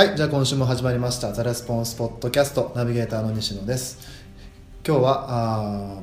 [0.00, 3.98] はいじゃあ今週も始まりました「ザ・レスポンスポッドキャストナビゲーターの西野です。
[4.82, 6.00] 今日はあ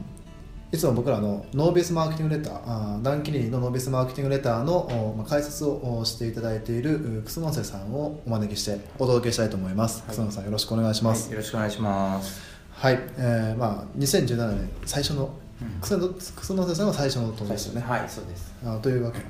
[0.72, 10.16] ーいつも僕らのノービスマーケティングレターダン・キリーのノービスマーケティングレターの、おまあ、解説をおしていただいているう楠野瀬さんをお招きしてお届けしたいと思います、はい。
[10.16, 11.24] 楠野さんよろしくお願いします。
[11.24, 12.40] はい、よろしくお願いします。
[12.70, 15.82] はい、えーまあ、2017年最初のうん。
[15.82, 18.54] 楠野楠野瀬さんが最初の登場ですよね、はい、そうです。
[18.64, 19.26] あというわけで、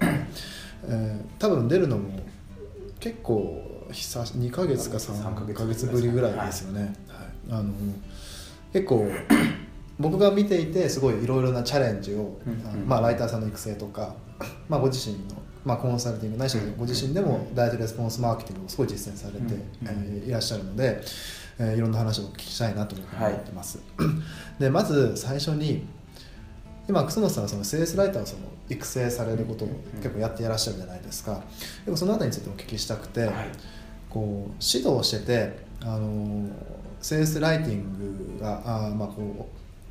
[0.90, 2.10] えー多分出るのも
[3.00, 7.60] 結構久し2ヶ月か3三ヶ月ぶりぐらいですよね、はい。
[7.60, 7.74] あの
[8.74, 9.10] 結構
[10.00, 12.68] 僕が見ていてすごいいろいろなチャレンジを、うん。
[12.68, 14.16] あのまあ、ライターさんの育成とか、
[14.70, 19.52] まあ、ご自身の、まあ、コンサルティングないしご自身でもダイレクトレスポンスマーケティングをすごい実践されて、うん。
[19.84, 21.02] えーいらっしゃるので、
[21.60, 23.80] えーいろんな話をお聞きしたいなと思ってます、
[24.60, 25.88] でまず最初に
[26.88, 31.42] 今楠野さんはそのセールスライターをその育成されることを結構やっていらっしゃるじゃないですか。
[31.86, 33.34] でもそのあたりについてお聞きしたくて、はい。
[34.18, 36.50] こう指導しててあの
[37.02, 39.48] セールスライティングがあーまあこ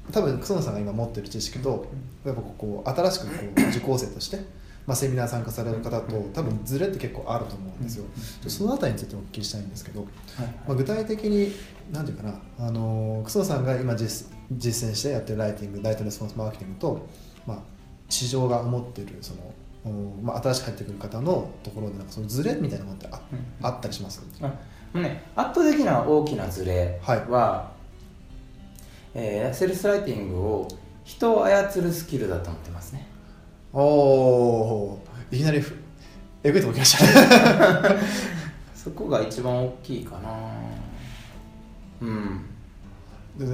[0.09, 1.87] う多分楠野さんが今持ってる知識と
[2.25, 4.39] やっぱこう新しくこう受講生として、
[4.85, 8.05] まあ、セミナー参加される方と多分ズレって結構あると思うんですよ。
[8.49, 10.09] そのあたりについてお聞きしたいんですけど、はい。
[10.67, 11.53] まあ、具体的に
[11.93, 17.07] 何て言うかなあの楠野さんが今実実践してやってるライティングライトレスポンスマーケティングと、
[17.47, 17.59] まあ、
[18.09, 19.53] 市場が思ってるその、お
[20.23, 23.35] まあ、新しく入ってくる方のところでなんかそのズレみたいなものってあ,、う
[23.65, 24.23] んあったりします？
[24.43, 24.53] あも
[24.95, 27.71] うね、圧倒的な大きなズレは、
[29.15, 30.69] えーセルスライティングを
[31.05, 33.07] 人を操るスキルだと思ってますね。
[33.73, 35.75] おおーいきなりふ
[36.43, 37.05] えぐいとこ来ました
[37.93, 37.97] ね
[38.75, 40.31] そこが一番大きいかな。
[42.01, 42.41] うん。
[43.39, 43.45] で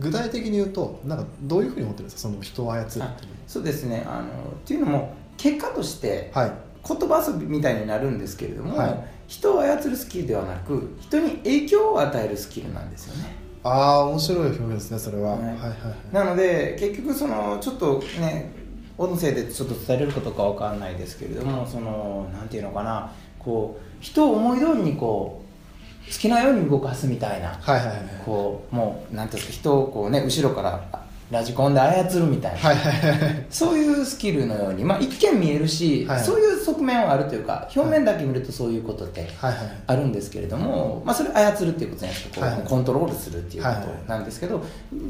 [0.00, 2.28] 具体的に言うとなんかどういうふうに思ってるんですか？
[2.30, 3.06] その人を操るっていう
[3.46, 4.04] そうですね。
[4.06, 4.26] あのっ
[4.64, 6.52] ていうのも結果としてはい。
[6.86, 9.04] 言葉遊びみたいになるんですけれども、はい。
[9.26, 13.36] 人を操るスキルではなく人に影響を与えるスキルなんですよね。
[13.62, 15.42] ああ面白い表現ですねそれは、はい。
[15.42, 15.74] はいはいは
[16.10, 16.14] い。
[16.14, 18.52] なので結局そのちょっとね
[18.96, 33.46] 音声でちょっと伝えれることかわかんないですけれどもそのなんていうのかなこう人を思い通りにこう好きなように動かすみたいなはいはいはいこうもうなんていうんですか人をこうね後ろからあラジコンで操るみたいな、はいはいはい。
[33.50, 39.52] そういうスキルのように、まあ、一見見えるし、はいそういう側面はあるというか表面だけ見るとそういうことってはい。
[39.52, 42.62] はいあるんですけれども、まあ、それを操るっていうことじゃないですか、はい。
[42.62, 44.62] コントロールするっていうことなんですけど、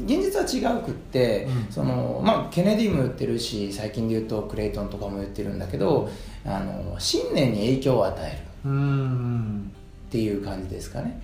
[0.05, 1.71] 現実は違うくって、うん。
[1.71, 6.09] そのまあ、ケネディも言ってるし最近で言うとクレイトンとかも言ってるんだけど
[6.45, 11.21] あの信念に影響を与えるっていう感じですかね。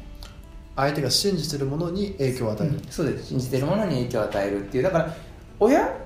[0.75, 3.27] 相手が信じてるものに影響を与える、そうです。
[3.27, 4.83] 信じてるものに影響を与えるっていう。
[4.83, 5.15] だから
[5.59, 6.05] 親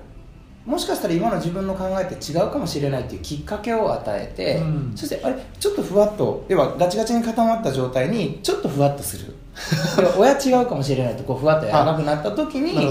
[0.66, 4.92] もしかしたら今の自分の考えって違うかもしれないっていうきっかけを与えて、うん。
[4.94, 9.34] そしてあれちょっとふわっと要はガチガチに固まった状態にちょっとふわっとする。
[10.16, 12.88] 親違うかもしれないとこうふわっと柔らかくなった時に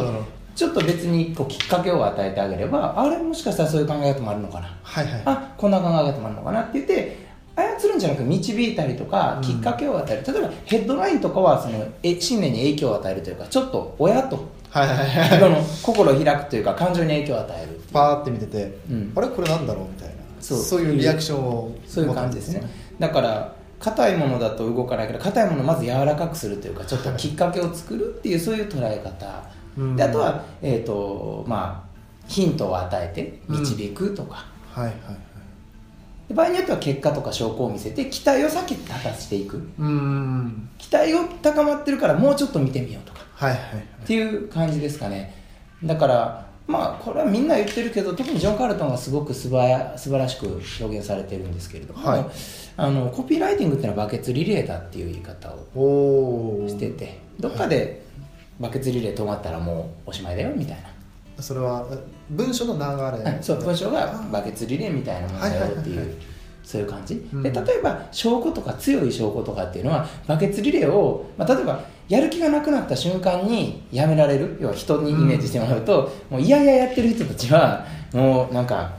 [0.56, 4.78] ちょっと別にこうきっかけを与えてあげればあれもしかしたらそういう考え方もあるのかな。
[4.84, 5.22] はいはい。
[5.26, 7.29] あこんな考え方もあるのかなって言って
[7.60, 9.42] 操るんじゃなく導いたりとかうん。
[9.42, 14.98] きっかけを与える、例えばヘッドラインとかはそのえ信念に影響を与えるというかちょっと親とはいはい。
[14.98, 19.14] はい心を開くというか感情に影響を与えるパーって見てて、うん。
[19.16, 19.28] あれ？
[19.28, 19.86] これなんだろう？
[19.86, 20.16] みたいな。
[20.40, 20.82] そう。
[20.82, 22.62] いうリアクションをそういう感じですね。
[23.00, 29.44] だから硬いものだと動かないから硬いものをまず柔らかくするというかちょっときっかけを作るっていうそういう捉え方、
[29.78, 29.96] うん。
[29.96, 31.90] であとは、えーとまあ、
[32.28, 34.94] ヒントを与えて導くとか、はいはい。
[34.94, 35.29] はいで
[36.34, 39.58] 場合によっては結果とか証拠を見せて期待を先に立たせていく。
[39.58, 40.70] うーん。
[40.78, 43.20] 期待を高まってるからもうちょっと見てみようとか。
[43.34, 43.60] はいはい
[44.04, 45.34] っていう感じですかね。
[45.84, 52.26] だからまあこれはみんな言ってるけど特にジョン・カールトンがすごく素晴素晴らしく表現されてるんですけれども、はい。
[52.78, 58.04] あのコピーライティングっていうのはバケツリレーだっていう言い方をしててどっかで
[58.60, 60.89] バケツリレー止まったらもうおしまいだよみたいな
[61.42, 61.98] それはえ
[62.30, 63.38] 文章の流れ。
[63.42, 66.16] そう文章がバケツリレーみたいなものだよっていう、
[66.64, 74.58] そういう感じ、うんで例えば証拠とか強い証拠とかっていうのはバケツリレーを、まあ、例えばやる気がなくなった瞬間にやめられる。
[74.60, 78.92] 要は人にイメージしてもらうと、もういやいややってる人たちはもうなんか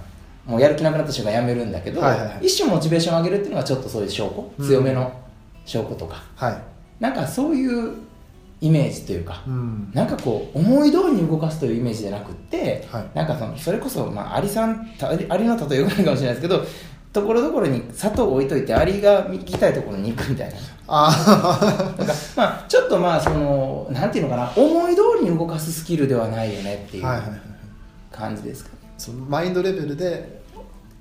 [0.47, 2.47] もうやる気なくなった瞬間やめるんだけど、はいはいはい。
[2.47, 4.53] 一種モチベーションを上げるっていうのはちょっとそういう証拠。
[4.59, 5.13] うん強めの
[5.65, 6.63] 証拠とか、はい。
[6.99, 7.95] なんかそういう
[8.61, 9.91] イメージというか、うん。
[9.95, 13.11] なんかこう思い通りに動かすというイメージじゃなくって、はい。
[13.15, 16.65] なんかそのそれこそ、まあ、アリさんアリアリの例えよくないかもしれないですけど
[17.12, 20.57] ところどころに砂糖を置いといてアリが行きたいところに行くみたいな。
[20.93, 27.05] あなんか、まあ、ちょっとまあそのなんていうのかな思い通りに動かすスキルではないよねっていう
[28.11, 30.43] 感じですかね、そのマインドレベルで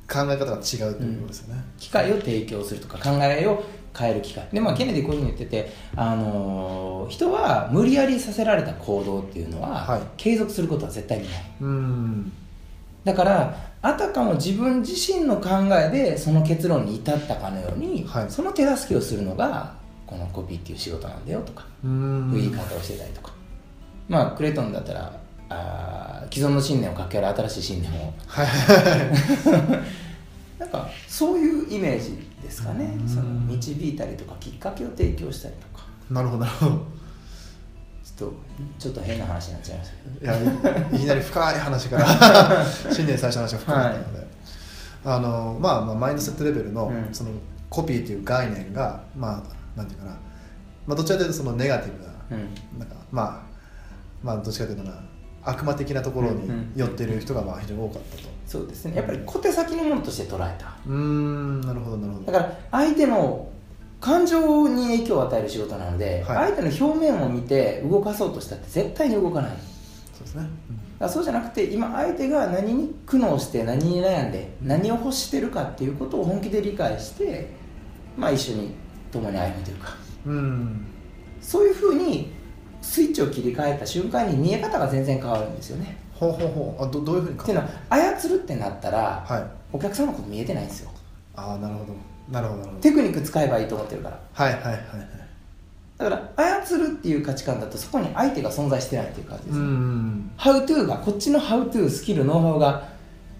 [0.07, 3.63] 考え方が違うということですよね、機会を提供するとか考えを
[3.99, 4.47] 変える機会。
[4.53, 10.01] で、まあ、ケネディこういうふうに言ってて、あのー人は無理やりさせられた行動っていうのは、はい。
[10.15, 11.43] 継続することは絶対にない。
[11.61, 12.31] うん。
[13.03, 18.29] だからあたかも自分自身の考えでその結論に至ったかのように、はい。
[18.29, 19.73] その手助けをするのが
[20.05, 22.31] このコピーっていう仕事なんだよとか、うん。
[22.33, 23.33] 言い方をしてたりとか。
[24.07, 25.11] まあクレトンだったら
[25.49, 28.13] あー既存の信念をかける新しい信念を。
[30.59, 32.97] なんかそういうイメージですかね。
[32.99, 33.07] うん。
[33.07, 35.85] その導いたりとかきっかけを提供したりとか。
[36.09, 36.99] なるほどなるほど。
[38.19, 38.35] ちょっと
[38.77, 39.91] ちょっと変な話になっちゃいまし
[40.21, 44.27] たいやいいきなり深い話から 新年最初の話が深かったので、
[45.05, 47.13] あのまあ、まあマインドセットレベルの,、うん。
[47.13, 47.29] その
[47.69, 50.17] コピーという概念がまあなんていうかな、
[50.85, 52.35] まあ、どちらかというとそのネガティブな,、う
[52.75, 52.79] ん。
[52.79, 53.41] なんかまあ
[54.21, 54.91] まあどっちかというとな
[55.43, 56.71] 悪魔的なところにうんうん。
[56.75, 58.29] 寄っている人がまあ非常に多かったと。
[58.45, 58.95] そうですね。
[58.95, 60.73] やっぱり小手先のものとして捉えた。
[60.87, 62.31] うーんなるほどなるほど。
[62.31, 63.47] だから相手の
[64.01, 66.51] 感情に影響を与える仕事なので、はい。
[66.51, 69.51] 相手の表面を見て動かそうとしたって絶対に動かない。
[70.13, 70.49] そうですね、
[70.99, 77.49] らそうじゃなくて今相手が何に苦悩して何に悩んで何を欲してるかっていうことを本気で理解して
[78.17, 78.73] まあ一緒に
[79.11, 79.95] 共に歩むというか。
[80.25, 80.85] うんうん。
[81.41, 82.33] そういうふうに
[82.81, 85.97] スイッチを切り替えた瞬間に見え方が全然変わるんですよね。
[86.13, 86.83] ほうほうほう。
[86.83, 89.43] あどどういうふうにっていうのは操るってなったら、はい。
[89.71, 90.91] お客さんのこと見えてないんですよ。
[91.35, 91.93] ああなるほど。
[92.31, 92.81] なるほどなるほど。
[92.81, 94.19] テクニック使えばいいと思ってるから。
[94.33, 94.79] はいはいはいはい。
[95.97, 102.87] だから操るっていう価値観だとそこに相手が存在してないっていう感じでうす、ん How to がこっちの How to スキルノウハウが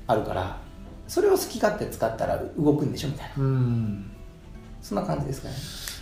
[0.08, 0.58] あるから
[1.08, 3.44] それを好き勝手使ったら動くんでしょみたいな。
[3.44, 4.12] うん。
[4.82, 5.56] そんな感じですかね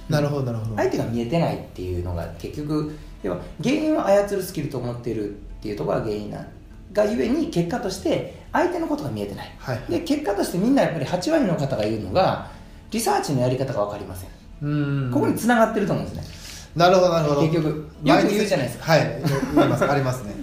[0.09, 0.75] なるほどなるほど。
[0.75, 6.47] 相手が見えてないっていうのが結局要は原因を操るスキルと思っているっていうところが原因なん
[6.93, 9.55] がゆえに結果として相手のことが見えてない。
[9.59, 9.81] はい。
[9.89, 12.49] で結果としてみんなやっぱり8割の方が言うのが
[12.91, 14.29] リサーチのやり方が分かりません。
[14.61, 15.11] うん。
[15.11, 16.77] ここに繋がってると思うんですね。
[16.77, 17.41] なるほどなるほど。
[17.41, 17.67] 結局
[18.03, 18.85] よく言うじゃないですか。
[18.85, 19.23] はい。
[19.55, 19.91] 言います。
[19.91, 20.33] ありますね。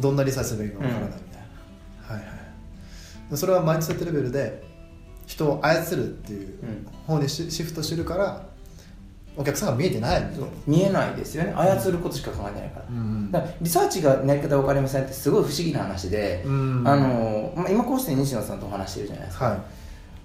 [0.00, 1.10] どんなリサーチするべきかわからない。
[1.10, 1.42] みたい
[2.08, 2.32] な、はいは
[3.32, 3.36] い。
[3.36, 4.62] それはマインドセットレベルで
[5.26, 8.47] 人を操るっていううん方にシシフトしてるから
[9.38, 10.22] お客さんが見えてない。
[10.66, 11.52] 見えないですよね。
[11.54, 12.84] 操ることしか考えてないから。
[12.90, 19.58] うんだからリサーチがやり方分かりませんってすごい不思議な話で、うんあのまあ、今こうして西野さんとお話してるじゃないですか、はい。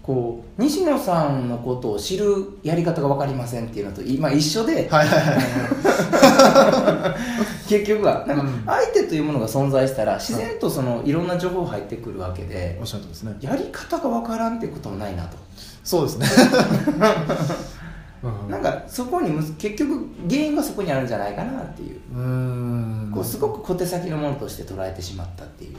[0.02, 5.36] こう西野さんのことを知るやり方が分かりませんっていうのと今一緒で、はいはいは
[7.16, 7.24] い
[7.70, 8.26] 結局は。
[8.28, 8.64] なんかうん。
[8.66, 12.80] 相手というものが存在したら自然とそのいろんな情報入ってくるわけで
[13.42, 15.38] やり方が分からんってこともないなと。
[15.84, 16.28] そうですね
[18.24, 18.50] うん。
[18.50, 22.00] なんかそこに結局原因がそこにあるんじゃないかなっていう。
[23.10, 25.78] うこうすごく小手先のものとして捉えてしまったっていう。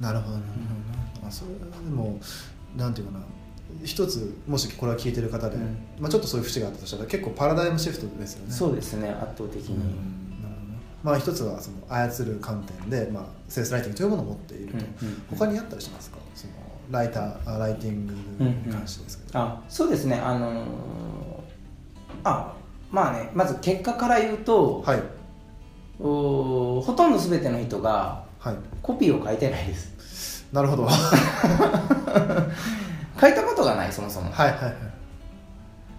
[0.00, 0.44] なるほどなる
[1.20, 2.20] ほどそれはでも
[2.76, 3.24] なんていうかな。
[3.84, 5.76] 一つもしこれは聞いてる方で、うん。
[5.98, 8.52] まあ、ちょっとそういう節があったとしたら結構パラダイムシフトですよね。
[8.52, 9.10] そうですね。
[9.10, 9.76] 圧倒的に、
[11.02, 16.18] まあ一つはその操る観点で、まあ、セールスライティングというものを持っていると、うんうん他にあったりしますか？
[16.34, 16.52] その
[16.90, 20.16] ライターあライティングに関してですけど、あそうですね。
[20.16, 20.64] あのー
[22.28, 22.52] あ
[22.90, 25.02] まあねまず結果から言うと、はい。
[25.98, 28.56] おほとんど全ての人がはい。
[28.82, 30.46] コピーを書いてないです。
[30.52, 30.84] なるほど。
[30.84, 30.90] は
[33.18, 34.30] い書いたことがないそもそも。
[34.30, 34.96] はいはい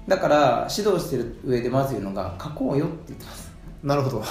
[0.07, 3.51] だから指導してる上でまず言うのが書こうよって言ってます。
[3.83, 4.19] なるほど。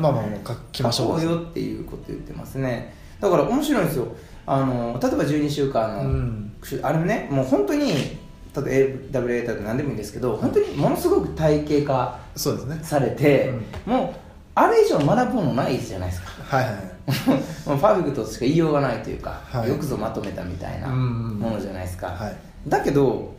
[0.00, 1.20] まあまあもう書きましょう。
[1.20, 2.94] 書こうよっていうこと言ってますね。
[3.20, 4.06] だから面白いんですよ。
[4.46, 6.52] あの例えば12週間の、うん。
[6.82, 8.18] あれねもう本当に
[8.54, 12.80] 例えば AWA だと何でもいいんですけど本当にものすごく体系化そうですね。
[12.82, 13.52] されて、
[13.86, 14.20] もう
[14.54, 16.56] あれ以上学ぶものないじゃないですか。
[16.56, 16.84] はいはいはい。
[17.66, 19.68] もうフェクトとしか言いようがないというか、はい。
[19.68, 21.38] よくぞまとめたみたいなうんうん。
[21.38, 22.36] ものじゃないですか、はい。
[22.68, 23.34] だけど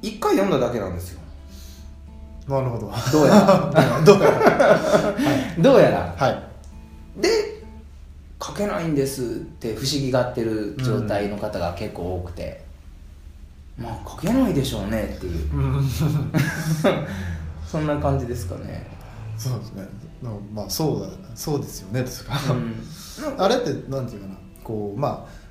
[0.00, 1.20] 一回読んだだけなんですよ。
[2.48, 2.92] なるほど。
[3.12, 3.70] どうやら。
[4.04, 4.80] どうやら。
[5.58, 6.14] どうやら。
[6.16, 7.20] はい。
[7.20, 7.62] で
[8.44, 9.26] 書けないんですっ
[9.60, 12.64] て不思議がってる状態の方が結構多くて、
[13.78, 15.54] まあ書けないでしょうねっていう。
[15.54, 15.88] うん。
[17.66, 18.86] そんな感じですかね、
[19.38, 19.88] そうですね。
[20.52, 22.02] まあそうだそうですよね。
[22.02, 24.36] ですか、うん、あれってなんていうかな。
[24.62, 25.42] こうまあ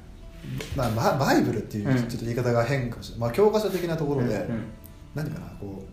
[0.76, 1.98] まあ、ババイブルっていううん。
[1.98, 4.64] ちょっと言い方が変かもしれない、まあ、教科書的なところで、うんうん。
[5.16, 5.84] 何かなこ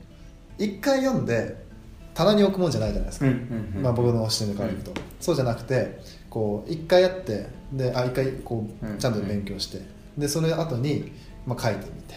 [0.59, 1.67] う一回読んで
[2.15, 8.95] 棚に置くもんじゃないじゃないですか、うんうんうんまあ、僕の視点から言うと、そうじゃなくてこう一回やってであ一回こうん。
[8.95, 9.83] うちゃんと勉強して、
[10.17, 11.13] でそれ後に、
[11.49, 12.15] まあ、書いてみて。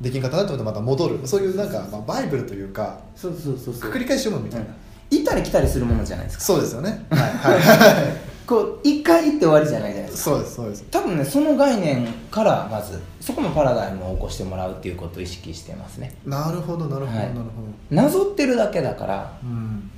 [0.00, 1.20] できんかったなと思ってまた戻る。
[1.24, 3.90] そういうなんか、まあ、バイブルというかそうそうそうそう。
[3.90, 4.74] 繰り返し読むみたいな、うん。
[5.10, 6.44] 行ったり来たりするものじゃないですか。
[6.44, 7.06] そうですよね。
[7.10, 8.34] はいはいはい。
[8.46, 10.30] こう一回行って終わりじゃないじゃないですか。
[10.32, 10.84] そうですそうです。
[10.90, 16.14] 多分ねその概念からまずそこのパラダイムを起こしてもらうっていうことを意識してますね。
[16.26, 17.28] なるほどなるほど、はい。
[17.28, 17.42] なるほ
[17.90, 17.96] ど。
[18.02, 19.90] なぞってるだけだからうん。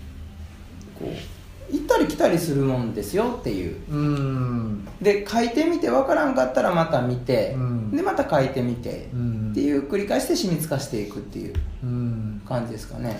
[0.98, 1.35] こう
[1.70, 3.76] 行ったり来たりするもんですよっていう。
[3.90, 4.88] うん。
[5.00, 7.90] で書いてみて分からんかったらまた見て、うん。
[7.90, 9.50] でまた書いてみて、うん。
[9.52, 12.42] っていう繰り返しで染みつかしていくっていううん。
[12.46, 13.18] 感じですかね。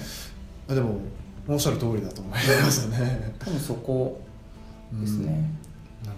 [0.69, 1.01] あでも
[1.49, 2.39] おっしゃる通りだと思いま
[2.71, 3.35] すね。
[3.39, 4.21] 多分そこ
[5.01, 5.51] ですね、
[6.05, 6.13] な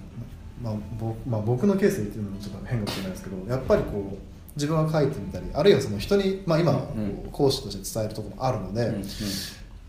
[0.62, 4.18] まあ僕まあ、僕のケースで言ってるのもちょっと変かもしれないですけどやっぱりこう
[4.56, 6.94] 自分が書いてみたりあるいはその人に、まあ、今、こ
[7.26, 8.92] う講師として伝えるところもあるので、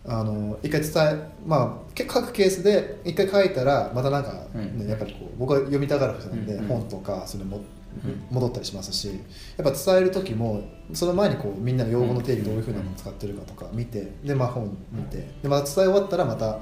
[0.06, 4.88] あの一回伝えまあけ各ケースで一回書いたらまたなんか、ねうん。
[4.88, 8.24] やっぱりこう僕は読みたがる人なんで、うん本とかそれもうん。
[8.30, 9.08] 戻ったりしますし
[9.58, 10.64] やっぱ伝える時も
[10.94, 16.60] その前にこうみんなの用語の定義どういうふうなのを使ってるかとか見てで、まあ、本見てでまた伝え終わったらまた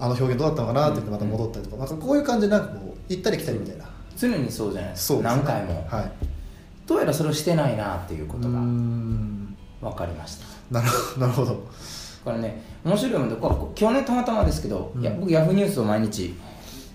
[0.00, 3.84] あの表現どうだったのかなって言ってまた戻ったりとか,、なんかこういう感じでなんかこう行ったり来たりみたいな、
[4.16, 5.18] 常にそうじゃないですか。
[5.18, 5.22] ね。
[5.24, 6.12] 何回も、はい。
[6.86, 9.56] どうやらそれをしてないなっていうことがん。
[9.80, 10.46] 分かりました。
[10.70, 10.88] なる
[11.18, 11.66] なるほど
[12.24, 15.02] これね面白いもんで今日ねたまたまですけど、うん。
[15.02, 16.34] いや僕ヤフーニュースを毎日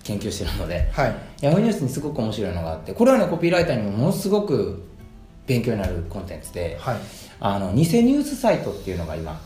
[0.04, 1.16] 研究してるのではい。
[1.40, 4.82] ヤフーニュースにすごく面白いのがあってこれはねコピーライターにもものすごく
[5.46, 6.96] 勉強になるコンテンツではい。
[7.38, 9.40] あの偽ニュースサイトっていうのが今ん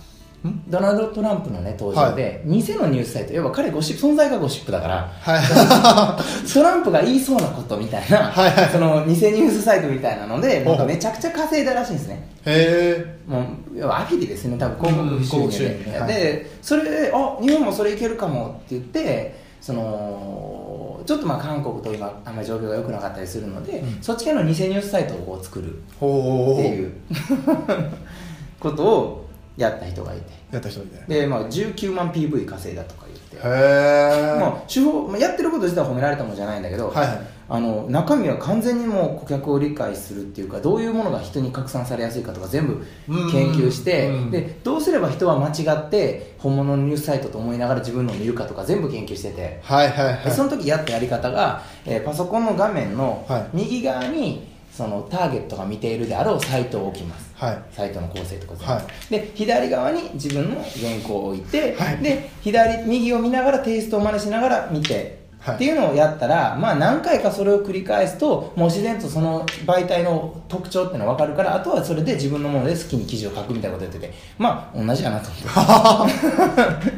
[0.68, 5.42] ドナルド・トランプのね登場で、偽のニュースサイト要は彼ゴシップ存在がゴシップだからはい。
[6.50, 8.68] トランプが言いそうなことみたいな、はいはい。
[8.70, 12.26] その偽ニュースサイトみたいなのでなんかめちゃくちゃ稼いだらしいんですね。
[12.46, 13.44] へもう
[13.74, 16.00] 要はアフィリですね多分広告収入で、入。
[16.00, 16.14] はい。
[16.14, 23.98] でそれであ日本もそれいけるかもって言ってそのちょっとまあ韓国と今あんまり状況が良くなかったりするので、うん。
[24.00, 26.92] そっち系の偽ニュースサイトを作るっていう。
[28.60, 30.22] ことをやった人がいて。
[30.52, 31.04] やった人いて。
[31.06, 33.36] で、まあ、19万 PV 稼いだとか言って。
[33.36, 33.40] へ
[34.36, 37.20] えまあ、手法、まあ、やってること自体は褒められたもんじゃないんだけど、はいはい。
[37.52, 42.86] あの中身は完全にもう顧客を理解するっていうかどういうものが人に拡散されやすいかとか全部
[43.32, 50.24] 研究してうんでどうすれば人は間違って本物のニュースサイトと思いながら自分のを見るかとか全部研究してて、はいはいはい。
[50.26, 53.46] でその時やったやり方が、えーパソコンの画面のはい。
[53.52, 54.49] 右側に
[54.80, 57.34] そのターゲットが見ているであろうサイトを置きます。
[57.34, 57.62] はい。
[57.70, 59.10] サイトの構成とかはい。
[59.10, 61.98] で左側に自分の原稿を置いて、はい。
[61.98, 65.54] で左右を見ながらテイストを真似しながら見て、はい。
[65.56, 76.90] っていうのをやったら、まあ、何回かそれを繰り返すともう自然とその媒体の特徴っていうのが分かるからあとはそれで自分のもので好きに記事を書くみたいなことやっててまあ同じやなと思って。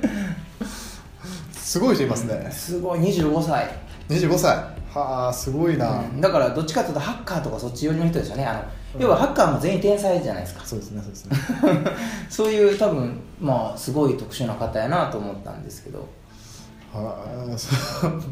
[1.59, 2.49] すごい人いますね。
[2.53, 3.01] すごい。
[3.01, 3.69] 25歳、
[4.09, 6.21] 25歳はあすごいな、うん。
[6.21, 8.45] だからどっちかというとハッカーとかそっち寄りの人ですよね。
[8.45, 8.63] あの
[8.99, 10.65] 要はハッカーも全員天才じゃないですか。
[10.65, 11.37] そうですねそうですね。
[12.29, 16.07] そういう多分まあすごい特殊な方やなと思ったんですけど。
[16.93, 17.47] はあ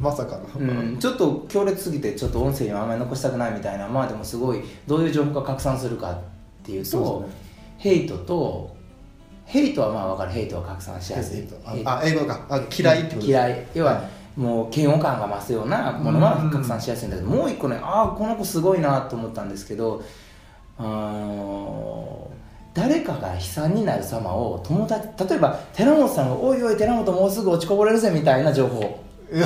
[0.03, 0.63] まさかの、う
[0.93, 3.89] ん、ちょっと強烈すぎてちょっと音声にはあんまり残したくないみたいな。
[3.89, 6.19] まあでもすごいどういう情報が拡散するかっ
[6.63, 7.27] ていうとね。
[7.79, 8.77] ヘイトと
[9.47, 10.33] ヘイトはまあ分かる。
[10.33, 11.43] ヘイトは拡散しやすい。
[11.85, 12.47] あ英語か。
[12.49, 13.67] あ嫌いってこと嫌い。
[13.75, 14.05] 要は、は
[14.37, 20.03] もう嫌悪感が増すようなものは拡散しやすいんだけどもう一個ねああこの子すごいなと思ったんですけど
[20.79, 22.31] あの
[22.73, 29.01] 誰かが悲惨になる様を友達例えば寺本さんが「おいおい寺本もうすぐ落ちこぼれるぜ」みたいな情報。
[29.33, 29.43] 要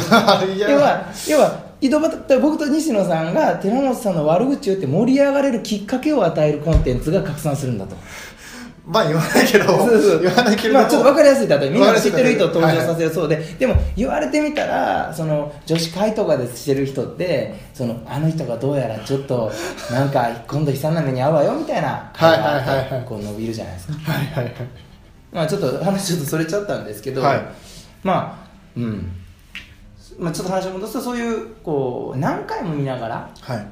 [0.79, 7.95] は要は井戸端僕と西野さんが寺本さんの悪口を言って盛り上がれるきっかけを与えるコンテンツが拡散するんだと
[8.87, 10.23] まあ言わないけどそうそう。
[10.23, 19.51] 言わないけれどまあちょっと分かりやすい例えみんなが知ってる人を登場させるそうで、でも言われてみたらその女子会とかでしてる人ってそのあの人がどうやらちょっと
[19.91, 23.05] なんか今度悲惨な目に遭うわよみたいなはいはいはいはい。
[23.07, 23.95] こう伸びるじゃないですか。
[23.95, 24.55] はいはいはい。
[25.33, 27.43] まあちょっと話ちょっとそれちゃったんですけど、はい。
[28.03, 29.13] まあうん。
[30.19, 33.67] まあちょっと話を戻すとそういうこう何回も見ながらはい。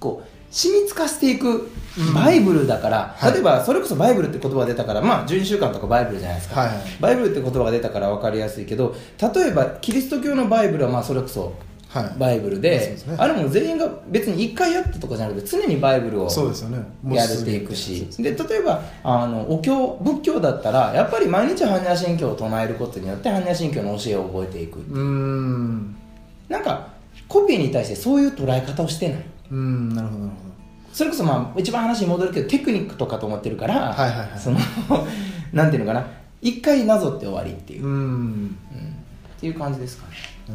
[0.00, 1.70] こう染み付かせていく
[2.14, 3.32] バイブルだから、はい。
[3.32, 6.76] 例えばそれこそバイブルって言葉が出たからまあ12週間とかバイブルじゃないですか、はいはい。
[7.00, 8.94] バイブルって言葉が出たから分かりやすいけど
[9.34, 11.54] 例えばキリスト教のバイブルはまあそれこそ
[11.88, 12.18] はい。
[12.18, 13.16] バイブルそうで,、ですね。
[13.18, 16.78] あれも全員が別に1回やったとかじゃなくて常にバイブルをそうですよね。
[17.02, 18.06] もうやれていくし。
[18.10, 24.78] すで例えばあのお経仏教だったらやっぱり毎日般若心経を唱えることによって般若心経の教えを覚えていく。
[24.78, 25.96] うーん。
[26.48, 26.86] なんか
[27.26, 29.24] コピーに対してそういう捉え方をしてない。
[29.50, 30.49] うーんなるほどなるほ
[30.92, 34.38] それこそまあ一番話に戻るけどテクニックとかと思ってるから、はいはいはい。
[34.38, 34.58] その
[35.52, 36.06] なんていうのかな。
[36.42, 38.56] 一回なぞって終わりっていう、うん。
[39.36, 40.14] っていう感じですかね。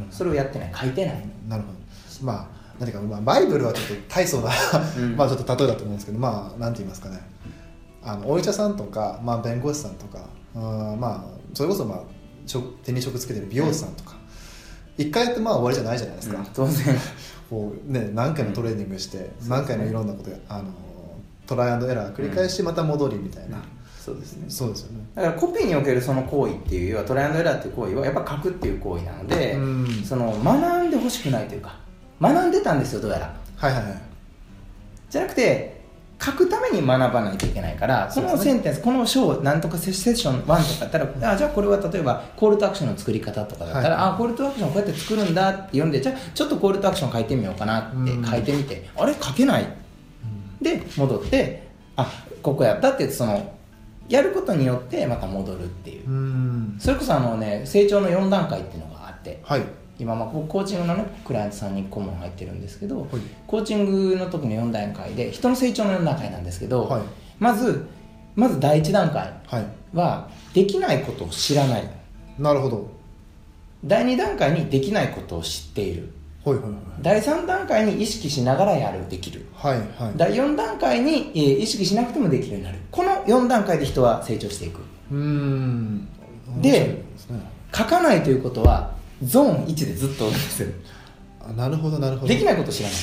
[0.10, 0.72] それをやってない。
[0.74, 1.26] 書いてない。
[1.48, 2.26] なるほど。
[2.26, 2.48] まあ
[2.80, 4.52] 何か、まあ、バイブルはちょっと大層な、
[4.98, 5.16] うん。
[5.16, 7.22] まあちょっと例えだと思うんですけどまあなんて言いますかね。
[8.04, 10.20] あのお医者さんとか、まあ、弁護士さんとか
[10.56, 12.00] あーまあそれこそ、まあ、
[12.46, 14.16] 職手に職つけてる美容師さんとか、
[14.98, 16.96] 一回やってまあ終わりじゃないじゃないですか、うん当然
[17.50, 19.50] こうね、何回もトレーニングして、うん。
[19.50, 20.66] 何回もいろんなことやあの
[21.46, 23.62] トライアンドエラー繰り返しまた戻りみたいな、
[24.00, 24.46] そうですね。
[24.50, 25.06] そうですよね。
[25.16, 29.88] だからコピーにおけるその行為っていう要はトライアンドエラーっていう行為はやっぱ書くっていう行為なので、うん。
[30.04, 31.78] その学んでほしくないというか
[32.22, 33.36] 学んでたんですよどうやら。
[33.58, 34.02] はいはいはい。
[35.10, 35.75] じゃなくて
[36.22, 49.14] 書くために学ばないといけないからこのセンテンス、この章なんとかセッション1とかだったらあじゃあこれは例えばコールとアクションの作り方とかだったら、はいあコールとアクションこうやって作るんだって読んでじゃあちょっとコールとアクション書いてみようかなってうん書いてみて、あれ？
[49.14, 49.68] 書けない。
[50.62, 51.68] で戻って
[51.98, 52.10] あ
[52.42, 53.54] ここやったってその
[54.08, 56.10] やることによってまた戻るっていう。
[56.10, 56.76] うん。
[56.80, 59.40] それこそあのね成長の4段階っていうのがあって。
[59.44, 59.64] はい
[59.98, 63.10] 今まあコーチングのねクライアントさんに顧問入ってるんですけど、はい。
[63.48, 67.02] コーチングの時の4段階で人の成長の4段階なんですけど、はい。
[67.40, 67.88] まず
[68.36, 69.66] まず第1段階はい。
[69.94, 71.90] はできないことを知らない。
[72.38, 72.90] なるほど。
[73.86, 76.12] 第2段階にできないことを知っている。
[76.44, 76.64] はいはい
[77.02, 79.46] 第3段階に意識しながらやるできる。
[79.54, 79.88] はいはい。
[79.98, 82.80] はい第4段階に、えー意識しなくてもできるようになる。
[82.92, 84.80] この4段階で人は成長していく。
[85.12, 86.08] うん。
[86.62, 87.56] でね。
[87.76, 88.95] 書かないということは
[89.26, 90.26] ゾーン1でずっと
[91.48, 92.28] あなるほどなるほど。
[92.28, 92.98] できないことを知らない。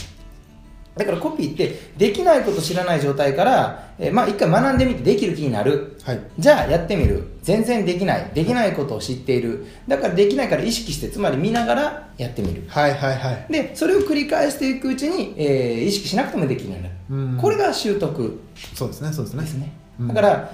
[0.95, 5.97] だからコピーってできないことを知らない状態から、えーまあ一回学んでみてできる気になる。
[6.05, 6.21] はい。
[6.39, 7.29] じゃあやってみる。
[7.43, 8.31] 全然できない。
[8.35, 9.65] できないことを知っている。
[9.89, 12.65] だからできないから意識してつまり見ながらやってみる。
[12.69, 13.47] はいはいはい。
[13.51, 16.95] でそれを繰り返していくうちに、えー意識しなくてもできるようになる。
[17.11, 17.39] うん。
[17.41, 18.41] これが習得。
[18.75, 19.43] そうですねそうですね。
[19.43, 19.73] ですね。
[20.01, 20.09] うん。
[20.09, 20.53] だから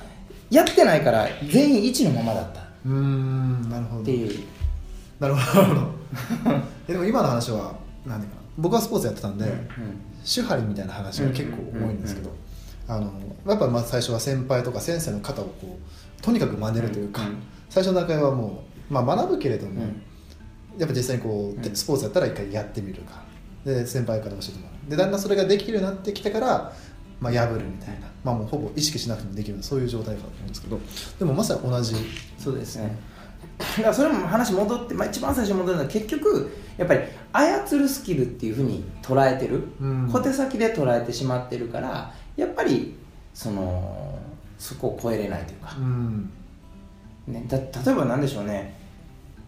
[0.51, 2.61] やってないから全員1のままだった。
[2.61, 4.05] っうーんなるほど。
[4.05, 4.45] ていう
[5.21, 5.93] なるほど。
[6.87, 8.43] でも今の話は何ていうかな？
[8.57, 9.45] 僕はスポーツやってたんで、
[10.25, 12.31] 手張りみたいな話が結構多いんですけど、
[12.89, 13.13] あの
[13.47, 17.37] やっぱまず最初は先輩とか先生の肩をこうとにかく真似るというか、うん。
[17.69, 20.03] 最初の段階はもう、まあ、学ぶけれども、うん。
[20.79, 21.77] やっぱ実際にこう、うん。
[21.77, 23.23] スポーツやったら一回やってみるか。
[23.65, 24.91] で先輩から教えてもらう。
[24.91, 26.73] でだんだんそれができるようになってきてから、
[27.21, 30.81] まあ、破るみたいな、まあ、もうほぼ意識しなくてもできるそういう状態だと思うんですけど
[31.19, 31.95] でもまさに同じ
[32.39, 32.85] そうですね。
[32.87, 32.93] だ
[33.83, 37.01] からそれも話戻って、まあ、一番最初に戻るのは結局やっぱり
[37.33, 40.09] 操るスキルっていうふうに捉えてる、うん。
[40.11, 42.97] 小手先で捉えてしまってるからやっぱり
[43.35, 44.19] その
[44.59, 45.77] そこを超えれないというか。
[45.79, 46.31] う、ん。
[47.27, 48.77] ね、だ例えば何でしょうね。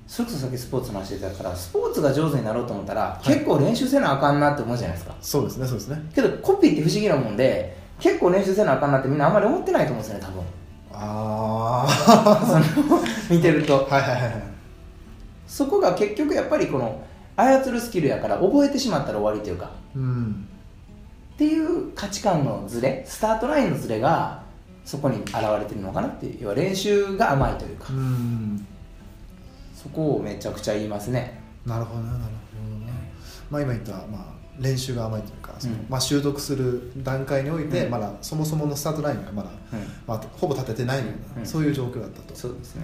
[0.06, 3.26] それこそさっきスポーツの話してたからスポーツが上手になろうと思ったら、い。
[3.26, 5.14] 結構練習せなあかんなって思うじゃないですか。
[5.20, 6.10] そうですねそうですね。
[6.14, 10.42] けどコピーって不思議なもんで結構練習せなあかんなってみんなあんまり思ってないと思うんですよね多分
[11.02, 13.88] あその見てると。
[13.90, 14.42] あはいはいはいはい。
[15.46, 17.02] そこが結局やっぱりこの
[17.36, 19.70] 操るスキルやから覚えてしまったら終わりというか。
[19.96, 20.46] うん
[21.34, 24.42] っていう価値観のズレスタートラインのズレが
[24.84, 26.38] そこに現れてるのかなっていう。
[26.42, 27.86] 要は練習が甘いというか。
[27.90, 28.66] うん。
[29.74, 31.40] そこをめちゃくちゃ言いますね。
[31.64, 32.92] なるほどななるほどな、
[33.50, 34.29] まあ、今言った、まあ、
[34.60, 35.86] 練習が甘いというか、そのうん。
[35.88, 37.90] まあ、習得する段階において、うん。
[37.90, 39.78] まだそもそものスタートラインがまだ、うん。
[40.06, 41.46] まあ、ほぼ立ててないような、うん。
[41.46, 42.34] そういう状況だったと。
[42.34, 42.82] そうですね